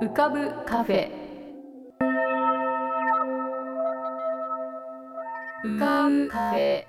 [0.00, 1.08] 浮かぶカフェ。
[5.64, 6.84] 浮かぶカフェ。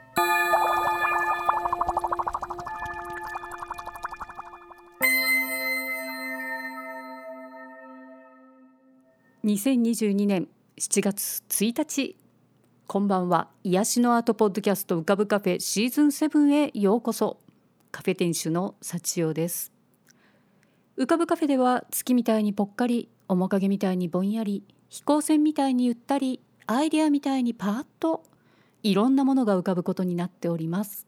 [9.44, 10.47] 2022年
[10.79, 12.17] 7月1日。
[12.87, 13.49] こんばんは。
[13.63, 17.38] 癒しのアートポッドキャスト浮かぶカフェシーズン7へようこそ。
[17.91, 19.75] カフェ店主の幸代です。
[20.98, 28.23] 浮かぶカフェでは月みたいにぽっかり面影みたいにぼんやり飛行船みたいにゆったりアイデアみたいにパーッと
[28.81, 31.05] いろんなものが浮かぶことになっております。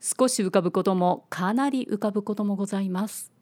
[0.00, 3.32] 少し浮かぶこともかなり浮かぶこともございます。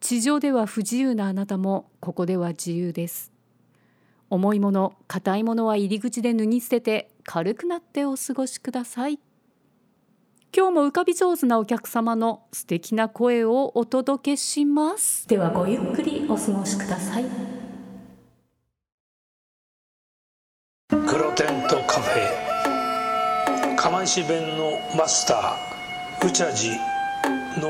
[0.00, 3.30] 地上では不自由なあなたもここでは自由です。
[4.30, 9.20] 重いもの硬いものは入り口で脱ぎ捨てて軽くなってお過ごしください。
[10.54, 15.26] 今日も浮かび上手なお客様の素敵な声をお届けします。
[15.28, 17.24] ではごゆっくりお過ごしください。
[20.88, 23.76] 黒テントカフェ。
[23.76, 26.70] 釜石弁のマスターうちゃじ
[27.60, 27.68] の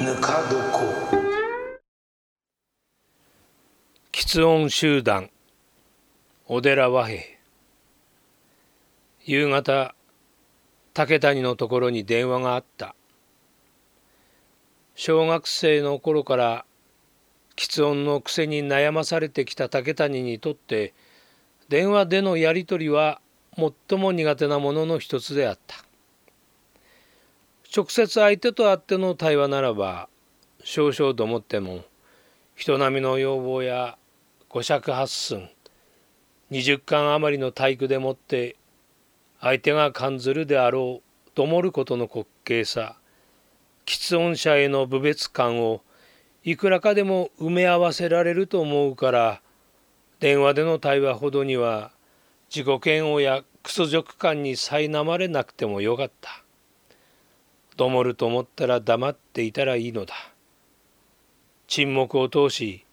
[0.00, 1.22] ぬか床。
[4.10, 5.30] 喫音集団
[6.46, 7.22] 小寺和平。
[9.24, 9.94] 夕方
[10.94, 12.94] 竹谷のところに電話があった。
[14.94, 16.64] 小学生の頃から
[17.56, 20.92] 喫音の癖に悩まされてきた竹谷にとって
[21.68, 23.20] 電話でのやり取りは
[23.56, 25.76] 最も苦手なものの一つであった。
[27.74, 30.10] 直接相手と会っての対話ならば
[30.62, 31.80] 少々と思っても
[32.54, 33.96] 人並みの要望や
[34.50, 35.48] 五尺八寸
[36.50, 38.56] 20巻余りの体育でもって
[39.42, 42.96] 相手が感ずるであろうともることの滑稽さ
[43.84, 45.82] 喫音者への侮蔑感を
[46.44, 49.42] いくらかでも埋め合わせられると思うから
[50.20, 51.90] 電話での対話ほどには
[52.54, 56.44] 自己嫌悪やクソ辱感に苛まれなくてもよかった。
[57.76, 60.14] どもると思ったら黙っていたらいいのだ。
[61.66, 62.84] 沈黙を通し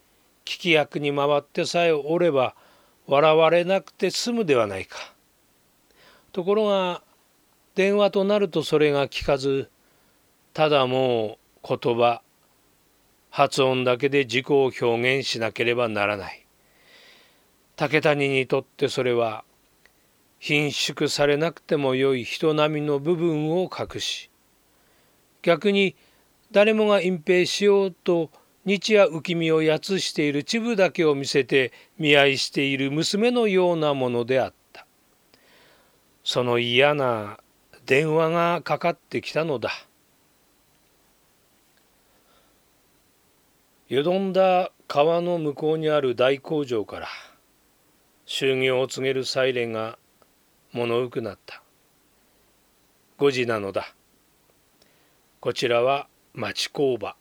[0.46, 2.56] 聞き役に回ってさえおれば
[3.06, 5.14] 笑われなくて済むではないか。
[6.32, 7.04] ところが
[7.76, 9.70] 電話となるとそれが聞かず
[10.54, 12.22] ただもう言葉
[13.30, 16.46] 発音だけで自己を表現しなければならない。
[17.80, 19.46] 竹谷にとってそれは
[20.38, 24.30] 貧縮されなくてもよい人並みの部分を隠し
[25.42, 25.96] 逆に
[26.52, 28.32] 誰もが隠蔽しようと
[28.66, 34.59] 日夜浮き身をやつしている秩父だけを見せて見合いしている娘のようなものであった
[36.24, 37.40] その嫌な
[37.86, 39.72] 電話がかかってきたのだ。
[43.88, 47.08] よどんだ川の向こうにある大工場から
[48.28, 49.98] 就業を告げるサイレンが
[50.72, 51.64] 物浮くなった。
[53.18, 53.96] 5時なのだ。
[55.40, 57.16] こちらは町工場。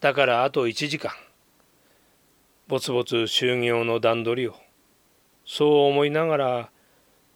[0.00, 1.10] だからあと1時間
[2.68, 4.54] ぼつぼつ就業の段取りを
[5.44, 6.70] そう思いながら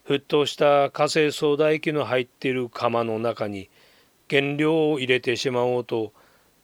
[0.06, 3.68] 沸騰した火星ソーダ液の入っている釜の中に
[4.28, 6.12] 原料を入れてしまおうと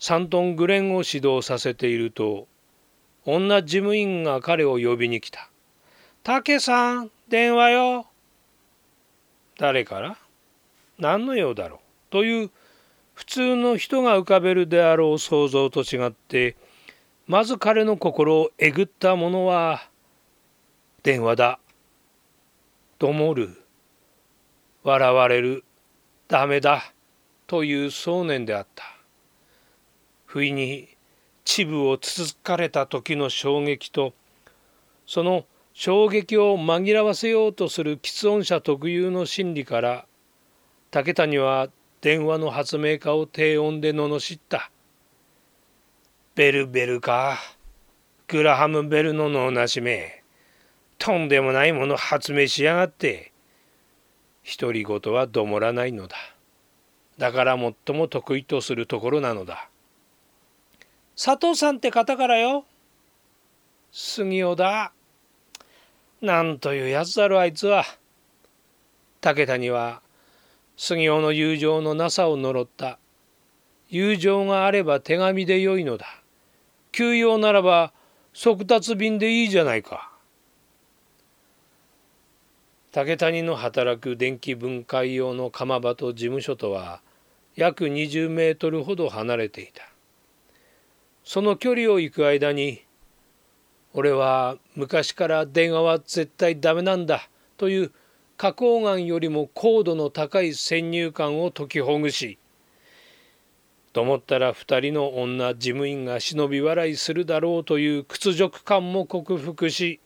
[0.01, 2.49] 3トングレンを指導させていると
[3.25, 5.51] 女事務員が彼を呼びに来た。
[6.23, 8.07] 竹さん、電話よ。
[9.59, 10.17] 誰から？
[10.99, 11.79] 何の用だろう？
[12.11, 12.51] という
[13.15, 16.57] 普通の人が浮かべるであろう想像と違って
[17.27, 19.89] まず彼の心をえぐったものは
[21.03, 21.59] 電話だ。
[22.99, 23.63] ともる。
[24.83, 25.65] 笑われる。
[26.29, 26.93] ダメだ。
[27.47, 28.85] という想念であった。
[30.25, 30.89] 不意に
[31.45, 34.13] 秩父をつつかれた時の衝撃と
[35.07, 40.07] その衝撃を紛らわせようとする喫音者特有の心理から
[40.91, 41.69] 竹谷は
[42.01, 44.71] 電話の発明家を低音で罵った。
[46.35, 47.39] ベルベルか。
[48.29, 50.16] グラハム・ベルの脳なしめ。
[50.99, 53.33] とんでもないもの発明しやがって。
[54.59, 56.17] 独り言はどもらないのだ。
[57.19, 59.69] だから最も得意とするところなのだ。
[61.17, 62.65] 佐藤さんって方からよ。
[63.91, 64.93] 杉尾だ。
[66.21, 67.85] なんというやつだろあいつは。
[69.21, 70.03] 武田には
[70.77, 72.99] 杉尾の友情のなさを呪った。
[73.89, 76.07] 友情があれば手紙でよいのだ。
[76.93, 77.93] 休養ならば
[78.33, 80.11] 速達便でいいじゃないか。
[82.93, 87.03] 竹谷の働く電気分解用の釜場と事務所とは
[87.55, 89.83] 約20メートルほど離れていた。
[91.25, 92.85] その距離を行く間に
[93.93, 97.93] 俺は昔から電話は絶対ダメなんだという
[98.39, 102.39] 花崗岩よりも高度の高い先入観を解きほぐし
[103.95, 110.01] と思ったら2人の女事務員が忍び笑いするだろうという屈辱感も克服し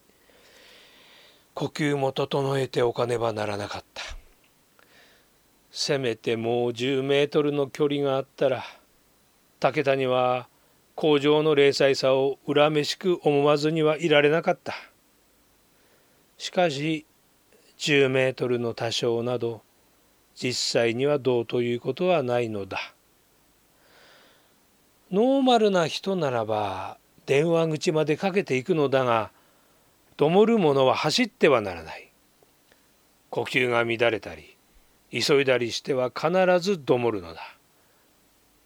[1.60, 4.02] 呼吸も整えておかねばならなかった。
[5.70, 8.64] せめてもう10メートルの距離があったら
[9.60, 10.48] 武田には
[10.94, 14.72] 工場の零細さを恨めしく思わずにはいられなかった。
[16.38, 17.04] しかし
[17.76, 19.60] 10メートルの多少など
[20.34, 22.78] 実際にはどうということはないのだ。
[25.12, 26.96] ノーマルな人ならば
[27.26, 29.30] 電話口までかけていくのだが
[30.20, 32.12] 灯る者は走ってはならない。
[33.30, 34.54] 呼吸が乱れたり
[35.10, 36.30] 急いだりしては必
[36.60, 37.40] ず灯るのだ。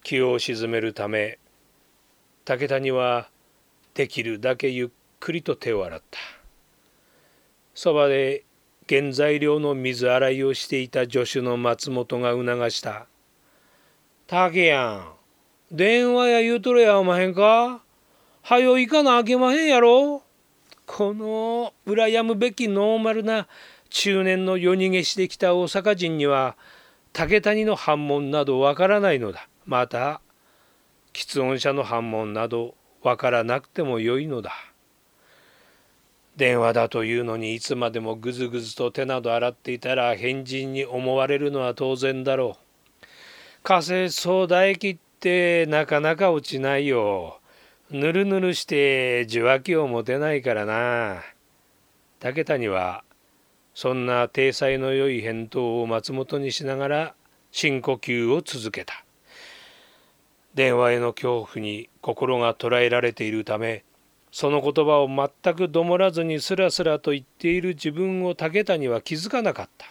[0.03, 1.39] 気を鎮めるため
[2.45, 3.29] 武田には
[3.95, 4.89] できるだけゆっ
[5.21, 6.19] くりと手を洗った。
[7.73, 8.43] そばで
[8.89, 13.07] 原材料の水洗いをしていた助手の松本が促した
[14.27, 15.13] 「竹やん
[15.71, 17.81] 電話や言うとるやおまへんか？
[18.43, 20.25] はよ行かなあけまへんやろ？
[20.87, 23.49] この羨むべきノーマルな
[23.91, 26.57] 中年の夜逃げしてきた大阪人には
[27.13, 29.49] 竹谷の反問などわからないのだ。
[29.67, 30.21] また
[31.13, 34.53] 喫音者の反問などわからなくてもよいのだ。
[36.37, 43.07] 電話だというのにいつまでもぐずぐずと手など洗っていたら変人に思われるのは当然だろう。
[43.63, 47.39] 火星ソーダ液ってなかなか落ちないよ。
[47.91, 51.23] ぬるぬるして受話器を持てないからな。
[52.21, 53.05] 武田には
[53.75, 57.15] そんな体裁の良い返答を松本にしながら
[57.51, 59.05] 深呼吸を続けた。
[60.55, 63.85] 電話への恐怖に心が捉えられているため
[64.31, 69.87] その言葉を全くどもらずにスラスラと言っている自分を武田には気づかなかった。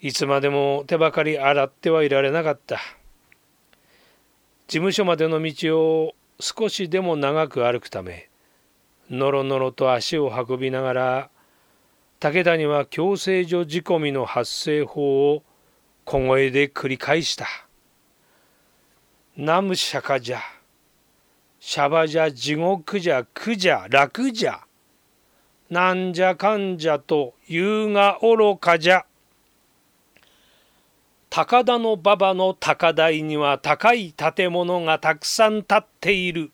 [0.00, 2.78] いつまでも手ばかり洗ってはいられなかった。
[4.72, 8.30] 事務所までの道を少しでも長く歩くため
[9.10, 11.30] のろのろと足を運びながら
[12.20, 15.42] 武田には強制所仕込みの発生法を
[16.06, 17.46] 小声で繰り返した
[19.36, 20.40] 「南無釈迦じゃ」
[21.60, 24.60] 「シャバじゃ地獄じゃ苦じゃ楽じゃ」
[25.68, 29.04] 「なんじゃかんじゃと言うが愚かじゃ」
[31.34, 36.50] 高田の馬場の高台には高い建物がたくさん建っている。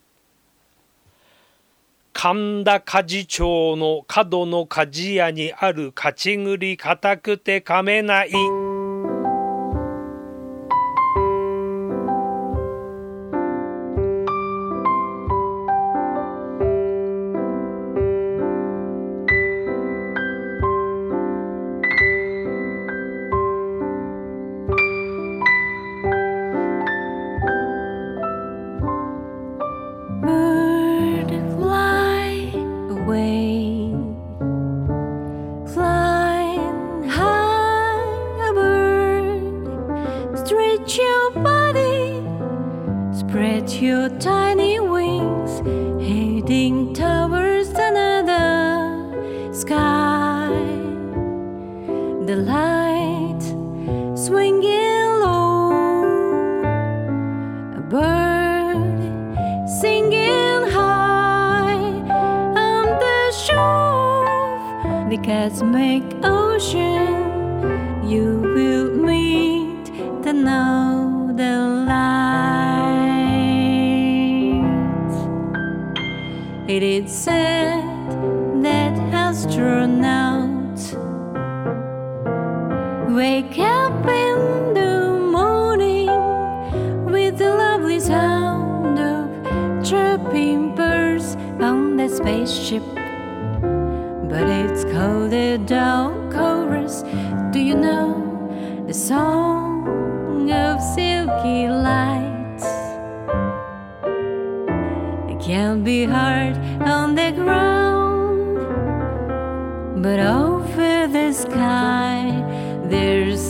[2.13, 8.31] 神田鍛冶町の角の鍛冶屋にある勝ち栗固くて噛めない。
[52.29, 53.41] the light
[54.15, 55.71] swinging low,
[57.75, 61.81] a bird singing high
[62.67, 65.09] on the shore.
[65.09, 67.07] The cats make ocean.
[68.07, 69.85] You will meet
[70.21, 71.57] the now the
[71.89, 73.09] light.
[76.67, 77.88] It is said.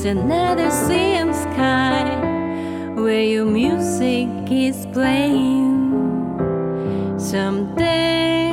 [0.09, 2.03] another same sky
[2.95, 5.93] where your music is playing.
[7.19, 8.49] Someday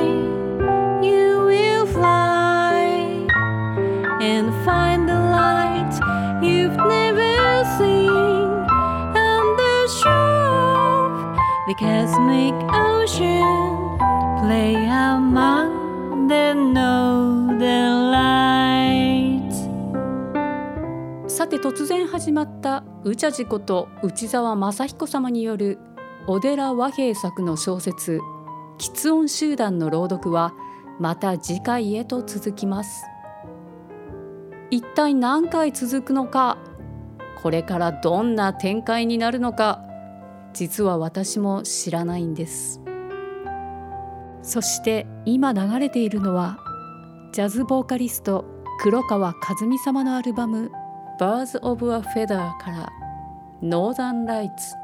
[1.01, 2.77] you will fly
[4.21, 5.93] and find the light
[6.43, 7.33] you've never
[7.79, 8.47] seen
[9.27, 11.09] on the shore,
[11.67, 13.97] the cosmic ocean
[14.43, 17.06] play among the noise.
[21.47, 25.79] さて突然始まった宇茶寺こと内澤正彦様による
[26.27, 28.19] 小寺和平作の小説
[28.77, 30.53] 「喫音集団」の朗読は
[30.99, 33.05] また次回へと続きます。
[34.71, 36.57] 一体何回続くのか
[37.41, 39.81] これからどんな展開になるのか
[40.51, 42.81] 実は私も知らないんです。
[44.41, 46.57] そして今流れているのは
[47.31, 48.43] ジャズボーカリスト
[48.81, 49.35] 黒川和
[49.65, 50.71] 美様のアルバム
[51.19, 52.89] 「Birds of a Feather」から
[53.61, 54.75] 「ノーザンライツ」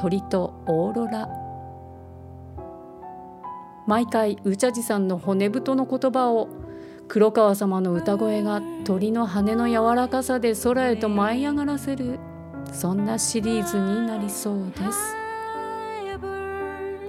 [0.00, 1.28] 鳥とオーロラ。
[3.86, 6.48] 毎回宇茶寺さんの骨太の言葉を
[7.08, 12.20] 黒川様の歌声が鳥の羽の柔らかさで空へと舞い上がらせる
[12.72, 15.16] そんなシリーズになりそうです。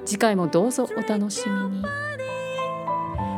[0.05, 1.83] 次回もどうぞお楽しみに。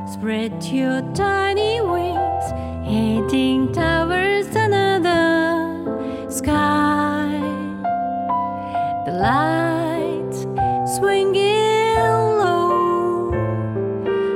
[0.08, 2.46] Spread your tiny wings
[2.86, 7.40] heading towards another sky.
[9.06, 10.42] The lights
[10.96, 11.98] swinging
[12.38, 13.32] low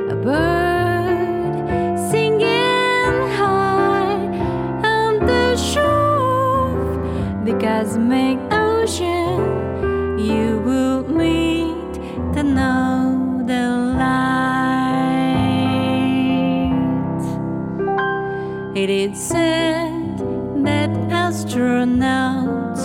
[0.09, 4.17] A bird singing high.
[4.83, 6.73] On the shore
[7.45, 9.18] The cosmic ocean
[18.87, 20.19] It said
[20.63, 22.83] that astronauts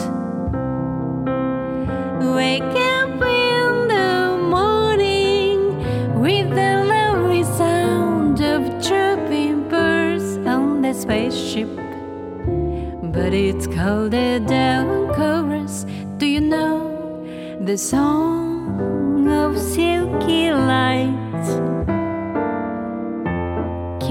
[2.34, 5.78] wake up in the morning
[6.20, 11.68] with the lovely sound of chirping birds on the spaceship.
[13.12, 15.86] But it's called a down chorus.
[16.16, 17.24] Do you know
[17.60, 21.23] the song of silky light?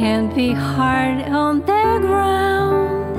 [0.03, 3.15] Can be hard on the ground,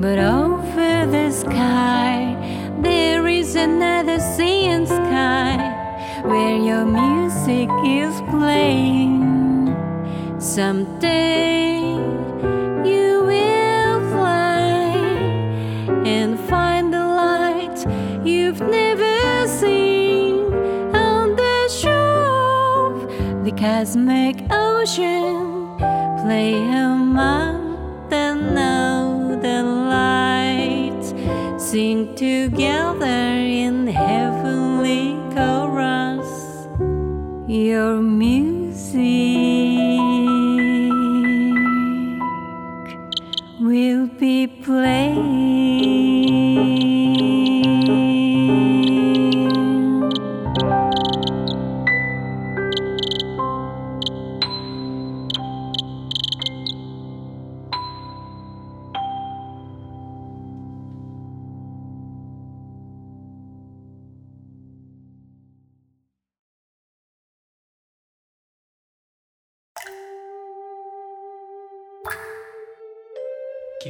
[0.00, 2.36] but over the sky
[2.82, 5.56] there is another sea and sky
[6.22, 9.74] where your music is playing.
[10.38, 11.80] Someday
[12.88, 14.94] you will fly
[16.06, 17.84] and find the light
[18.24, 20.44] you've never seen
[20.94, 25.45] on the shore of the cosmic ocean.
[26.26, 31.14] Play among the northern lights,
[31.56, 33.38] sing together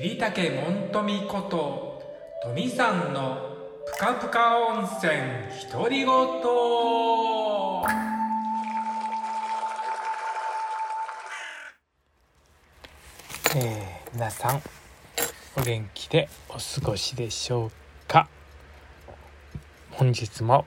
[0.06, 2.00] 桐竹門富こと
[2.40, 3.56] 富さんの
[3.92, 5.12] ぷかぷか温泉
[5.72, 6.06] 独り言。
[13.56, 14.62] えー、皆さん
[15.56, 17.70] お元気でお過ごしでしょう
[18.06, 18.28] か？
[19.90, 20.66] 本日も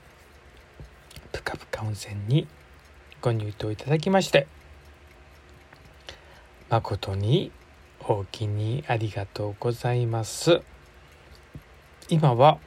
[1.32, 2.46] ぷかぷか温泉に
[3.22, 4.48] ご入湯いただきまして
[6.70, 7.54] 誠に
[8.12, 10.64] おおきにありがとうございます。
[12.10, 12.58] 今は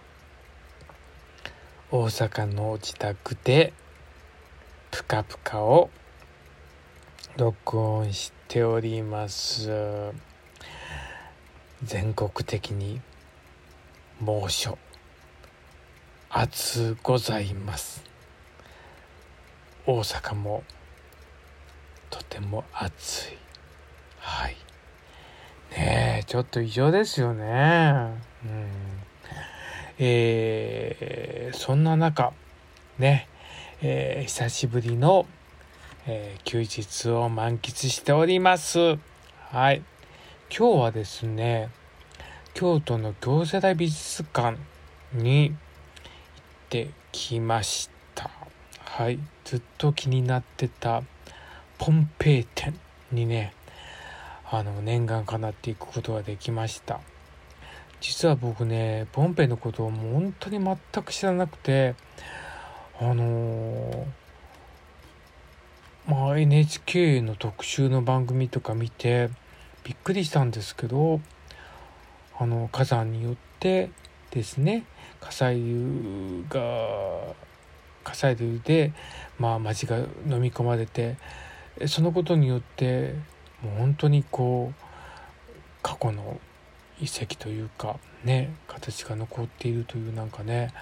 [1.90, 3.72] 大阪の自宅で
[4.92, 5.90] ぷかぷかを
[7.36, 10.12] 録音しております。
[11.82, 13.00] 全国的に
[14.20, 14.78] 猛暑
[16.30, 18.04] 暑ございます。
[19.86, 20.62] 大阪も
[22.10, 23.38] とても暑い。
[24.20, 24.56] はい。
[25.76, 28.14] ねえちょっと異常ですよね。
[28.44, 28.68] うん。
[29.98, 32.32] えー、そんな中
[32.98, 33.28] ね、
[33.80, 35.26] えー、久しぶりの、
[36.06, 38.98] えー、休日を満喫しております。
[39.50, 39.82] はい。
[40.54, 41.70] 今日はですね
[42.52, 44.58] 京都の京セラ美術館
[45.14, 45.56] に行っ
[46.68, 48.30] てきました。
[48.80, 49.18] はい。
[49.44, 51.02] ずっと気になってた
[51.78, 52.78] ポンペイ展
[53.10, 53.54] にね
[54.54, 57.00] あの念願かなっていくことができました。
[58.02, 61.94] 実は僕ねポンペイのことをもう本当に全く知らなくて
[63.00, 64.06] あの
[66.06, 69.30] まあ NHK の特集の番組とか見て
[69.84, 71.20] びっくりしたんですけど
[72.38, 73.90] あの火山によって
[74.32, 74.84] ですね
[75.20, 76.60] 火砕流が
[78.04, 78.92] 火砕流で、
[79.38, 81.16] まあ、町が飲み込まれて
[81.86, 83.14] そのことによって
[83.62, 84.82] もう本当にこう
[85.82, 86.40] 過去の
[87.00, 90.72] 遺跡というかね形が残っているというなんかね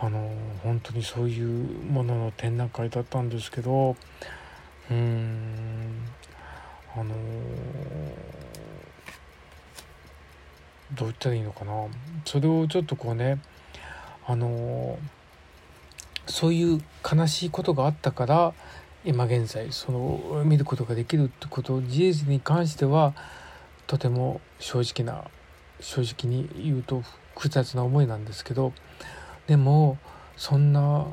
[0.00, 0.30] あの
[0.62, 3.96] 本当にそういうものの展覧会だったんですけど
[4.90, 6.04] うーん
[6.96, 7.14] あの
[10.94, 11.72] どう言ったらいいのかな。
[12.24, 13.38] それをちょっとこうね
[14.26, 14.98] あの
[16.26, 18.54] そういう悲しいことがあったから
[19.08, 23.14] 今現在その見ることができるってこと事実に関しては
[23.86, 25.24] とても正直な
[25.80, 27.02] 正直に言うと
[27.34, 28.74] 複雑な思いなんですけど
[29.46, 29.96] でも
[30.36, 31.06] そんな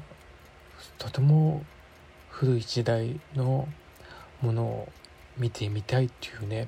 [0.98, 1.64] とても
[2.28, 3.66] 古い時代の
[4.42, 4.90] ものを
[5.38, 6.68] 見てみたいっていうね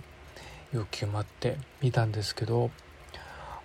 [0.71, 2.71] 欲求もあって見たんですけど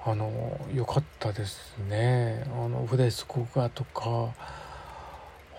[0.05, 2.45] あの良かったですね。
[2.57, 4.35] あのフレスコ画とか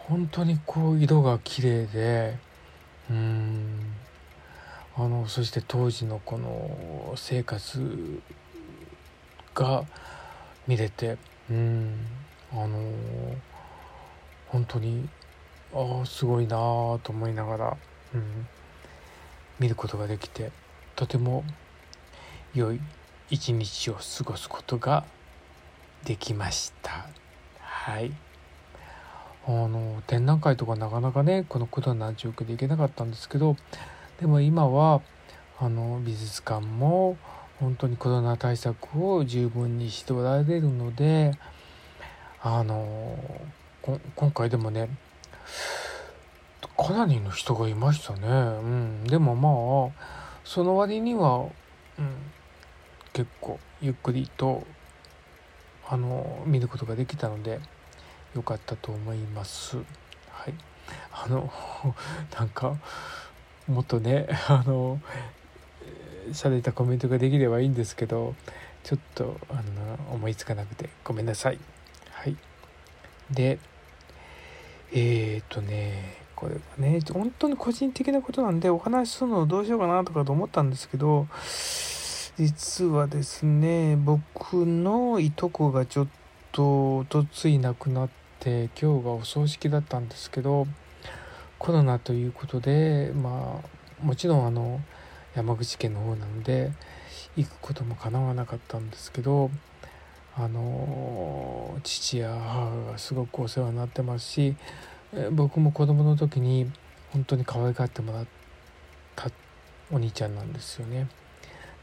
[0.08, 2.38] 本当にこう色が綺麗で
[3.10, 3.94] うん。
[4.96, 8.22] あのそして当時のこの生活
[9.56, 9.86] が
[10.68, 11.18] 見れて
[11.50, 11.96] うん。
[12.52, 12.78] あの
[14.50, 15.10] 本当に
[15.74, 16.60] ああすごいなあ
[17.02, 17.78] と思いながら、
[18.14, 18.48] うん、
[19.60, 20.52] 見ることができて
[20.96, 21.44] とても
[22.54, 22.80] 良い
[23.32, 25.06] 一日を過ごすことが
[26.06, 27.08] できました。
[27.60, 28.12] はい。
[29.46, 33.58] あの展覧会とかなかなかねこのコロナ状況で行けなかったんですけど
[34.20, 35.02] でも今は
[35.60, 37.18] あの美術館も
[37.60, 41.32] 本当にコロナ対策を十分にしておられるので
[42.42, 43.18] あの
[44.16, 44.90] 今回でもね
[46.78, 51.46] かなりの人がいましたね、うん、でもまあその割には、
[52.00, 52.16] うん、
[53.12, 54.66] 結構ゆっくりと
[55.88, 57.60] あの見ることができたので
[58.36, 59.78] 良かったと思います。
[59.78, 60.54] はい、
[61.12, 61.52] あの
[62.38, 62.78] なんか
[63.68, 65.00] もっとね あの
[66.32, 68.36] されたコメントができればいいんですけど
[68.84, 69.62] ちょっとあの
[70.14, 71.60] 思いつかなくてごめんなさい。
[72.12, 72.36] はい、
[73.32, 73.60] で
[74.94, 81.28] えっ、とねこれはね本当に個人的なことなんでお話しするのどうしようかなとかと思ったんですけど
[82.38, 86.08] 実はですね僕のいとこがちょっ
[86.52, 90.68] とおとつい亡くなって今日がお葬式だったんですけど
[91.60, 94.82] コロナということでまあもちろんあの
[95.34, 96.72] 山口県の方なので
[97.38, 99.50] 行くこともかなわなかったんですけど
[100.36, 104.56] あの父や母がすごくお世話になってますし
[105.32, 106.70] 僕も子供の時に
[107.12, 108.26] 本当に可愛がってもらっ
[109.16, 109.30] た
[109.92, 111.08] お兄ちゃんなんですよね。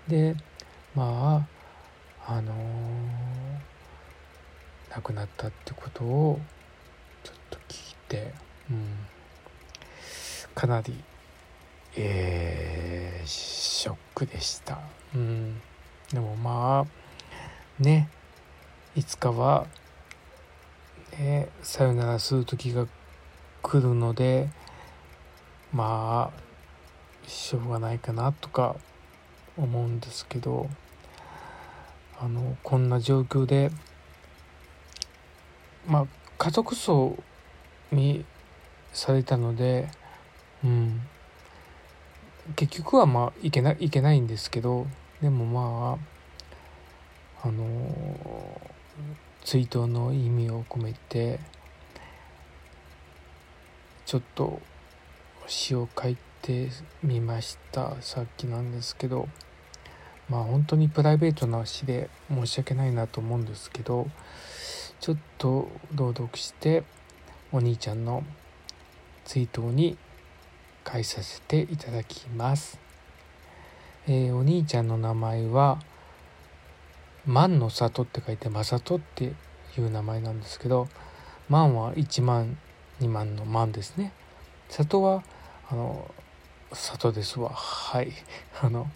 [0.08, 0.34] で
[0.94, 1.46] ま
[2.26, 2.56] ああのー、
[4.90, 6.40] 亡くなったってことを
[7.22, 8.32] ちょっと聞いて、
[8.70, 8.86] うん、
[10.54, 10.94] かなり、
[11.96, 14.78] えー、ショックでした。
[15.14, 15.60] うん、
[16.12, 16.86] でもま
[17.80, 18.08] あね
[18.96, 19.66] いつかは、
[21.18, 22.86] ね、さよならする時が
[23.62, 24.48] 来るので
[25.72, 28.76] まあしょうがないかなとか
[29.56, 30.68] 思うんですけど
[32.18, 33.70] あのこんな状況で
[35.86, 36.06] まあ
[36.38, 37.16] 家族葬
[37.92, 38.24] に
[38.92, 39.88] されたので、
[40.64, 41.00] うん、
[42.56, 44.86] 結局はまあいけないけないんですけど
[45.20, 45.98] でもま
[47.42, 47.64] ああの
[49.44, 51.40] 追悼の意味を込めて
[54.06, 54.60] ちょっと
[55.46, 56.68] 詩を書いて
[57.02, 59.28] みましたさっきなんですけど。
[60.30, 64.06] まあ本当にプライベートな詩で申し訳ないなと思うんですけど
[65.00, 66.84] ちょっと朗読して
[67.52, 68.22] お兄ちゃんの
[69.24, 69.96] 追悼に
[70.84, 72.78] 返させていただきます、
[74.06, 75.78] えー、お兄ちゃんの名前は
[77.26, 79.30] 万の里って書いて正人ってい
[79.78, 80.86] う名前なんですけど
[81.48, 82.58] 万は1万
[83.00, 84.12] 2万の万ですね。
[84.68, 85.24] 里は
[85.70, 86.10] あの
[86.72, 87.50] 里ですわ。
[87.50, 88.12] はい。
[88.60, 88.88] あの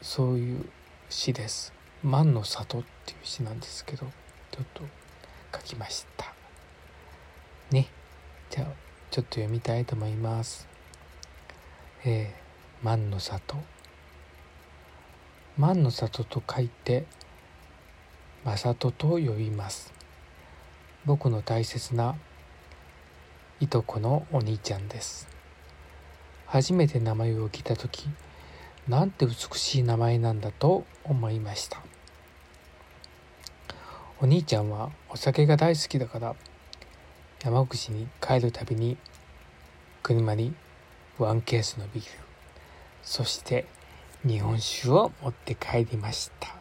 [0.00, 0.68] そういう
[1.10, 1.72] 詩です
[2.06, 4.06] 「万の里」っていう詩なんですけど
[4.52, 4.82] ちょっと
[5.58, 6.32] 書きました。
[7.72, 7.88] ね。
[8.48, 8.66] じゃあ
[9.10, 10.68] ちょっと読みたいと思います。
[12.04, 13.56] えー、万の里
[15.58, 17.06] 万の里と書いて
[18.44, 19.92] 「まさと」と呼びます
[21.04, 22.14] 僕の大切な
[23.58, 25.26] いとこのお兄ちゃんです
[26.46, 28.08] 初めて名前を聞いた時
[28.86, 31.95] なんて美しい名前なんだと思いました。
[34.18, 36.34] お兄ちゃんはお酒が大好きだから
[37.44, 38.96] 山口に帰るたびに
[40.02, 40.54] 車に
[41.18, 42.10] ワンケースのビール
[43.02, 43.66] そして
[44.26, 46.56] 日本酒を持って帰りました。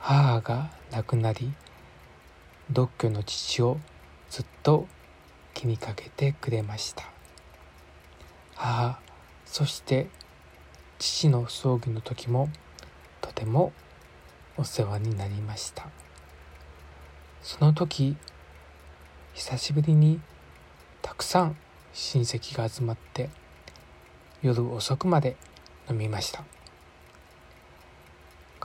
[0.00, 1.52] 母が亡くなり
[2.70, 3.78] 独居の父を
[4.30, 4.86] ずっと
[5.52, 7.04] 気にかけてくれました。
[8.54, 8.98] 母
[9.44, 10.08] そして
[10.98, 12.48] 父の葬儀の時も
[13.20, 13.72] とても
[14.58, 15.86] お世話になりました。
[17.42, 18.16] その時
[19.34, 20.18] 久しぶりに
[21.02, 21.56] たくさん
[21.92, 23.28] 親戚が集まって
[24.40, 25.36] 夜遅くまで
[25.90, 26.44] 飲みました。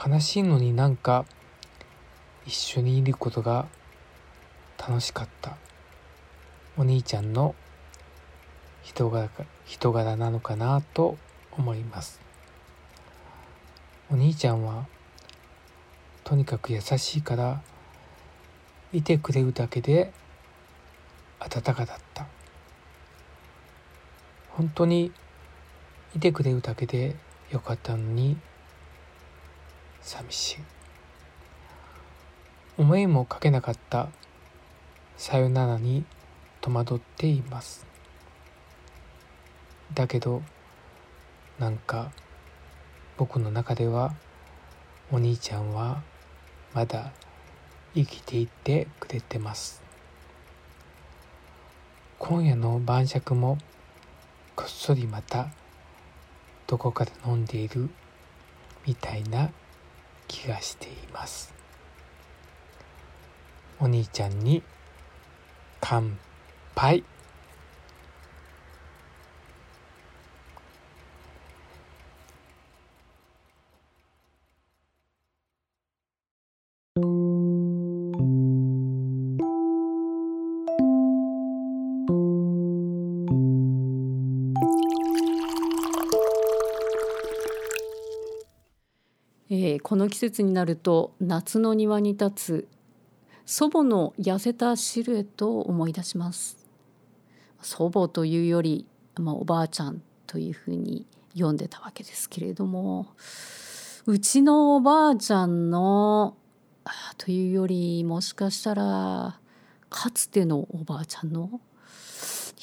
[0.08, 1.26] 悲しいのになんか
[2.46, 3.68] 一緒にいることが
[4.80, 5.58] 楽しかった。
[6.78, 7.54] お兄ちゃんの
[8.82, 9.30] 人柄
[9.66, 11.18] 人柄なのかなと
[11.52, 12.22] 思います。
[14.10, 14.88] お兄ちゃんは
[16.24, 17.62] とにかく優しいから
[18.94, 20.12] いてくれるだけで
[21.40, 22.28] 温かだった。
[24.50, 25.12] 本当に
[26.16, 27.16] いてくれるだけで
[27.52, 28.38] よかったのに
[30.02, 30.58] 寂しい。
[32.78, 34.10] 思いもかけなかった。
[35.18, 36.04] さよならに
[36.62, 37.86] 戸惑っています。
[39.94, 40.42] だけど
[41.60, 42.12] なんか
[43.18, 44.16] 僕の中では
[45.12, 46.02] お兄ちゃんは
[46.74, 47.12] まだ
[47.94, 49.82] 生きていってくれてます。
[52.18, 53.58] 今夜の晩酌も
[54.56, 55.50] こっそりまた
[56.68, 57.90] どこかで飲んでいる
[58.88, 59.50] みたいな
[60.28, 61.54] 気がしています。
[63.80, 64.64] お兄ちゃんに
[65.82, 66.18] 乾
[66.76, 67.04] 杯。
[90.12, 92.68] 季節になると夏の庭に立つ
[93.46, 96.58] 祖母の痩せたシルエットを思い出します。
[97.62, 103.08] 祖母というより、まあ、おばあちゃんというふうに読んでたわけですけれども
[104.06, 106.36] うちのおばあちゃんの
[107.18, 109.40] というよりもしかしたら
[109.90, 111.62] かつてのおばあちゃんの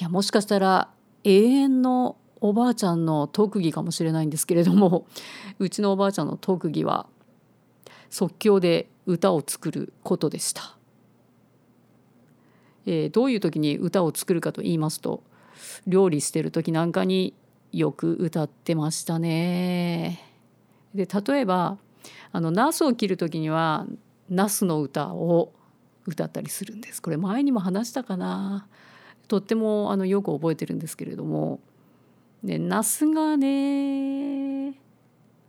[0.00, 0.88] いやもしかしたら
[1.24, 5.06] 永遠のおばあちゃんの特技かもしれないんですけれども
[5.58, 7.06] うちのおばあちゃんの特技は
[8.10, 10.76] 即興で歌を作ることでした。
[12.86, 15.22] えーどういう時に歌を作るかと言いますと
[15.86, 17.34] 料理してる時なんかに
[17.72, 20.20] よく歌ってましたね。
[20.94, 21.76] で例えば
[22.32, 23.86] あのナスを切る時には
[24.30, 25.52] ナスの歌を
[26.06, 27.02] 歌ったりするんです。
[27.02, 28.66] これ前にも話したかな。
[29.28, 31.60] とってもあのよく覚えてるんですけれども
[32.42, 34.80] 「でナスがね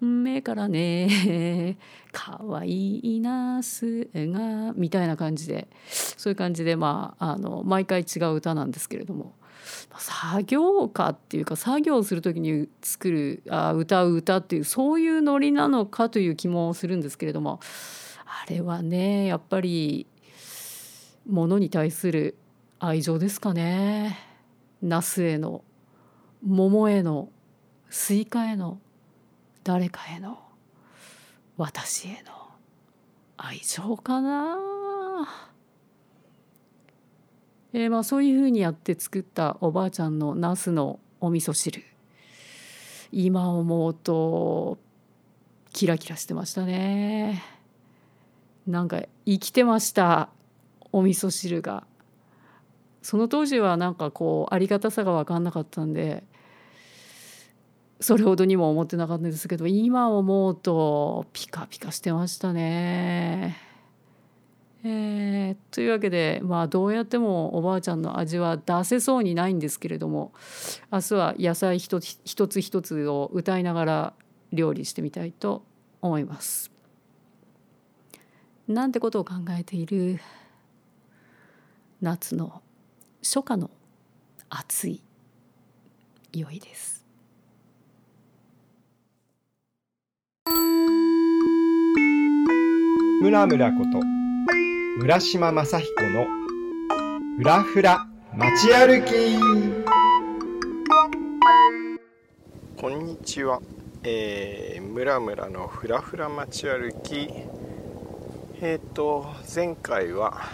[0.02, 1.78] 目からね
[2.12, 5.68] かわいいナスが」みたいな感じで。
[6.18, 9.34] そういう感じでまああの毎回違う歌なんですけれども。
[9.98, 17.60] 作業歌っていうか作業する時に作るあ歌う歌っていうそういうノリなのかという気もするんですけれども。
[18.26, 20.08] あれはねやっぱり
[21.28, 22.38] ものに対する
[22.80, 24.18] 愛情ですかね。
[24.82, 25.64] ナスへの
[26.46, 27.30] 桃への
[27.90, 28.80] スイカへの
[29.70, 30.40] 誰かへの
[31.56, 32.32] 私への
[33.38, 34.58] 愛情かな？
[37.74, 41.84] えーまあそういうふうにやって作ったおばあちゃんのナスのお味噌汁。
[43.12, 44.80] 今思うと
[45.72, 47.44] キラキラしてましたね。
[48.66, 50.30] なんか生きてました
[50.92, 51.86] お味噌汁が。
[53.04, 56.24] その当時はなんかこうありがたさが分かんなかったんで
[58.00, 63.58] それほどにも思ってなかったんですけど今思うとピカピカしてましたね。
[64.82, 70.32] えーというわけでまあどうやってもおばあちゃんの味は出せそうにないんですけれども
[70.90, 74.14] 明日は野菜一つ一つつを歌いながら
[74.54, 75.64] 料理してみたいと
[76.02, 76.72] 思います。
[78.70, 80.22] なんてことを考えている？
[82.02, 82.62] 夏の
[83.22, 83.70] 初夏の
[84.50, 85.04] 暑い
[86.32, 86.99] 良いです。
[93.22, 94.00] ムラムラこと
[94.98, 96.26] 村島正彦の
[97.38, 99.38] ふらふら街歩き。
[102.76, 103.62] こんにちは、
[104.04, 107.30] えー、村々のふらふら街歩き。
[108.62, 110.50] えっ、ー、と前回は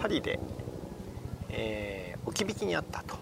[0.00, 0.40] パリで、
[1.50, 3.16] えー、置き引きにあったと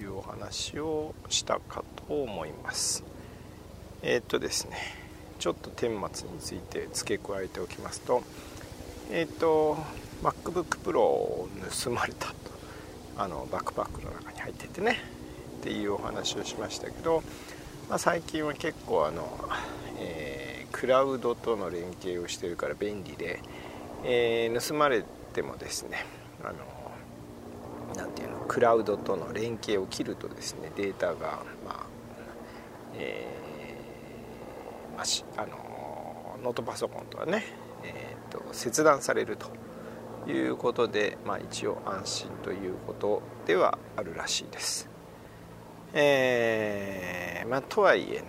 [0.00, 3.13] いうお話をしたかと思います。
[4.06, 4.76] えっ、とですね
[5.38, 8.22] ちょっと顛末について付け加えておきますと
[9.10, 9.78] えっ、と
[10.22, 11.48] MacBookPro を
[11.84, 12.34] 盗まれたと
[13.16, 14.98] あのバックパックの中に入っててね
[15.60, 17.22] っていうお話をしましたけど、
[17.88, 19.48] まあ、最近は結構あの、
[19.98, 23.40] えー、クラウドとの連携をしてるから便利で、
[24.04, 26.04] えー、盗まれてもですね
[26.42, 31.94] あのなていうのクラウドとの連携を切るとですねデータがまあ
[32.96, 33.43] えー、
[34.96, 37.44] まあ、あのノートパソコンとはね、
[37.82, 39.50] えーと、切断されると
[40.30, 44.88] いうことで、まあ、一応安心ということではあるらしいです。
[45.96, 48.26] えー、まあとはいえね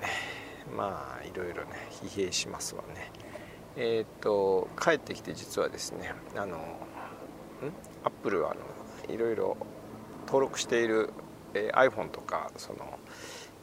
[0.78, 3.12] まあいろいろね疲弊しますわね
[3.76, 6.60] えっ、ー、と帰ってきて実はですねあのん？
[8.04, 8.62] アップルはあの
[9.14, 9.58] いろいろ
[10.28, 11.10] 登録している、
[11.56, 13.00] えー、iPhone とかその、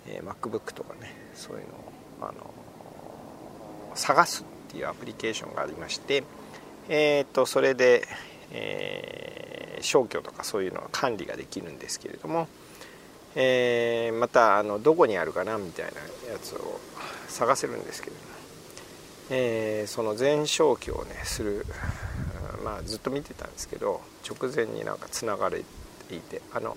[0.09, 2.33] えー、MacBook とかねそういうのをあの
[3.95, 6.25] 探すっていうアプリケーションがありまして
[6.89, 8.07] え、ー、とそれで、
[8.53, 12.49] えー、消去とかそういうのは管理ができるんですけれども
[13.35, 15.93] えー、またあのどこにあるかなみたいな
[16.33, 16.81] やつを
[17.29, 18.29] 探せるんですけれども、
[19.31, 21.65] えー、その全消去をねする、
[22.63, 25.63] まあ、ずっと見てたんですけど直前になんかつながれ
[26.09, 26.77] ていてあの、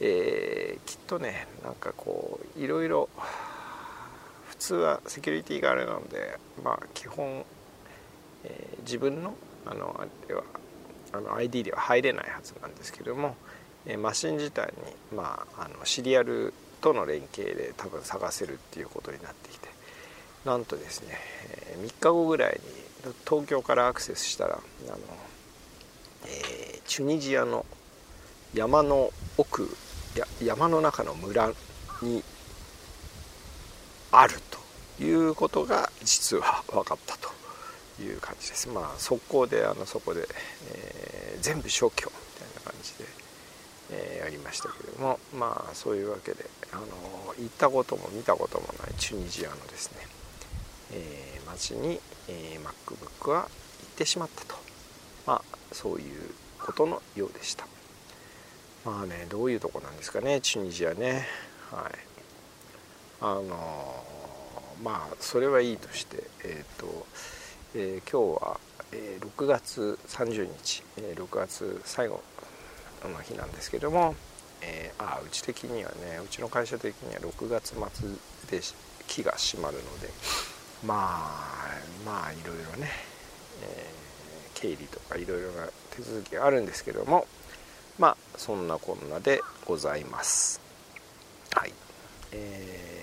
[0.00, 3.08] えー、きっとねなんかこういろいろ
[4.58, 7.44] 普通はセキュリティがあれなのでまあ基本、
[8.44, 9.34] えー、自分の
[9.66, 10.42] あのあれは
[11.12, 13.36] あの ID では入れないはずなんですけども
[13.98, 14.72] マシン自体
[15.12, 19.68] に、まあ、あのシリアルとの連携で多分探せるっていうことになってきて
[20.44, 21.18] なんとですね
[21.80, 22.60] 3日後ぐらい
[23.04, 24.98] に東京からアクセスしたらあの、
[26.26, 27.64] えー、チュニジアの
[28.54, 29.68] 山の奥
[30.16, 31.52] や山の中の村
[32.02, 32.22] に
[34.18, 34.34] ある
[34.98, 38.68] ということが実は分かったという感じです。
[38.68, 40.26] まあ速攻であのそこで、
[40.72, 43.26] えー、全部消去みたいな感じで。
[43.90, 46.84] えー、やりましたけれどもまあそういうわけであの
[47.38, 49.98] 行ったことも見たこともないチュニジアのですね、
[50.92, 53.48] えー、町に、えー、MacBook は行っ
[53.96, 54.56] てしまったと
[55.26, 57.66] まあそういうことのようでした
[58.84, 61.26] まあねどういうとこなんですかねチュニジアね
[61.70, 62.05] はい
[63.20, 64.04] あの
[64.82, 67.06] まあそれはいいとしてえっ、と、
[67.74, 68.60] え今日は、
[68.92, 72.22] え6月30日、え6月最後
[73.04, 74.14] の日なんですけども、
[74.62, 78.08] えー、あうち的にはねうちの会社的には6月末
[78.50, 78.64] で
[79.06, 80.08] 木が閉まるので
[80.84, 82.88] まあまあいろいろね、
[83.62, 87.26] えー、経理とかいろいろな手続きがあるんですけども
[87.98, 90.60] まあそんなこんなでございます。
[91.52, 91.72] はい。
[92.32, 92.95] えー、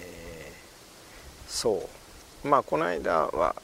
[1.53, 1.89] そ
[2.43, 2.47] う。
[2.47, 3.55] まあこの間は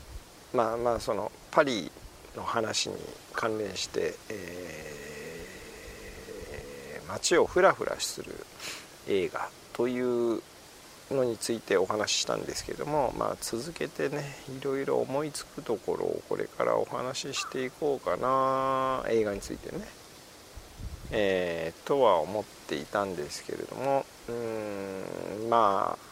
[0.54, 1.92] まあまあそのパリ
[2.36, 2.96] の話に
[3.34, 5.00] 関連して、えー
[7.10, 8.34] 街をふらふらする
[9.08, 10.42] 映画という
[11.10, 19.84] のについてお話ししたんですけども、まあ、続けてねいろいろ思いつくところをこれからお話ししていこうかな映画についてね、
[21.12, 24.32] えー、とは思っていたんですけれどもう
[25.48, 26.09] んまあ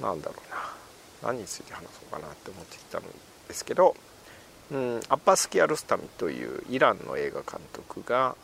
[0.00, 3.94] なんだろうな何について話そうかなって思っていたんですけど
[4.70, 8.36] うんアッパス・キアルスタミというイランの映画監督が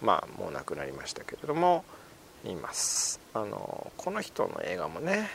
[0.00, 1.84] まあもう亡くなりましたけれども
[2.44, 5.28] いますあのこの人の映画もね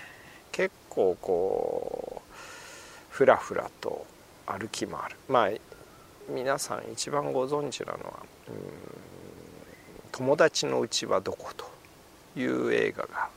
[0.52, 2.34] 結構こう
[3.10, 4.06] ふらふらと
[4.46, 5.50] 歩き回るまあ
[6.30, 8.14] 皆さん一番ご存知なのは
[8.48, 8.56] 「うん
[10.12, 11.66] 友達のうちはどこ?」と
[12.40, 13.30] いう映画が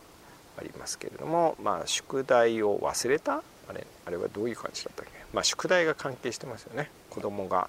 [0.58, 5.12] ありますけれどもまあ宿題を忘れたあれあれはどういう感じだったっけ？
[5.32, 6.90] まあ宿題が関係してますよね。
[7.10, 7.68] 子供が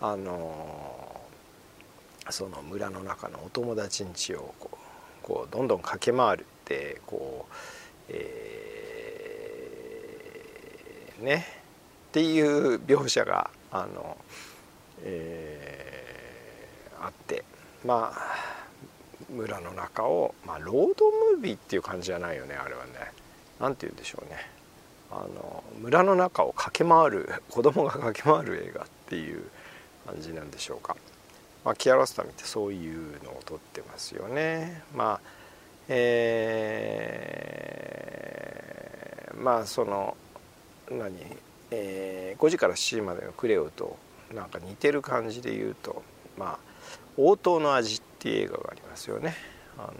[0.00, 1.20] あの
[2.30, 4.76] その村の中のお友達ん家をこう
[5.22, 7.52] こうどんどん駆け回るってこう、
[8.08, 11.46] えー、ね
[12.08, 14.16] っていう描写があの、
[15.02, 17.44] えー、あって
[17.84, 18.18] まあ
[19.30, 22.92] 村の中を、まあ、ロードムービーっていう感じじゃないよねあれはね
[23.60, 24.58] 何て言うんでしょうね
[25.10, 29.42] あの村の中を駆け回る子供が駆け回る映画っていう
[30.06, 30.96] 感じなんでしょうか。
[31.64, 34.82] まあ、キアロスタミってそういうのを撮ってますよね。
[34.94, 35.20] まあ
[35.88, 40.16] えー、まあその
[40.90, 41.16] 何、
[41.70, 43.96] えー、5時から7時までのクレオと
[44.34, 46.02] なんか似てる感じで言うと
[46.36, 46.68] まあ
[47.16, 49.36] 応答の味っっていう映画がありますよね。
[49.78, 49.92] あの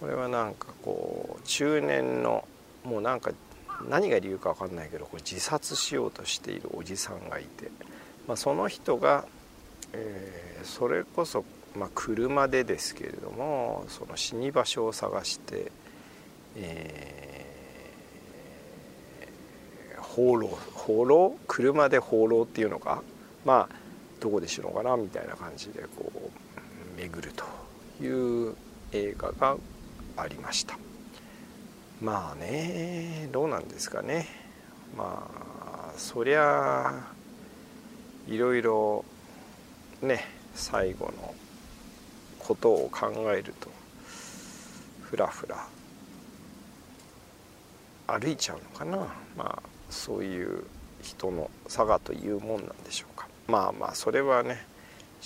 [0.00, 2.46] これはなんかこう中年の
[2.84, 3.30] もうなんか
[3.88, 7.70] 何が理由か分かんないけどこれ自殺しようとしているおじさんがいて、
[8.26, 9.24] まあ、その人が、
[9.92, 11.44] えー、それこそ、
[11.76, 15.70] まあ、車でですけれどもその死に場所を探して、
[16.56, 21.36] えー、放浪放浪？
[21.46, 23.02] 車で放浪っていうのか？
[23.44, 23.76] まあ
[24.20, 24.96] どこで死のかな？
[24.96, 26.15] みたいな感じでこう
[26.96, 27.44] 巡ると
[28.02, 28.56] いう
[28.92, 29.56] 映画が
[30.16, 30.78] ありました。
[32.00, 34.26] まあねどうなんですかね。
[34.96, 37.04] まあそりゃ
[38.26, 39.04] いろいろ
[40.02, 41.34] ね最後の
[42.38, 43.70] ことを考えると
[45.02, 45.66] ふらふら
[48.06, 48.98] 歩いちゃうのかな。
[49.36, 50.64] まあそういう
[51.02, 53.28] 人の差がというもんなんでしょうか。
[53.48, 54.66] まあまあそれはね